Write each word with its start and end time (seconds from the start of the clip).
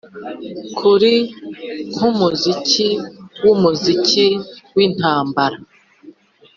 kuri, 0.77 1.13
nkumuziki 1.93 2.89
wumuziki 3.43 4.27
wintambara, 4.75 5.57